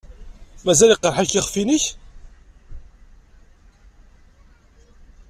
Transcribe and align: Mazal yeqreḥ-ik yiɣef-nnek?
Mazal 0.65 0.89
yeqreḥ-ik 0.91 1.31
yiɣef-nnek? 1.33 1.83